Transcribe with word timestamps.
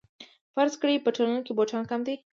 فرض 0.53 0.73
کړئ 0.81 0.95
په 1.01 1.09
ټولنه 1.15 1.41
کې 1.45 1.51
بوټان 1.57 1.83
کم 1.91 1.99
دي 2.07 2.15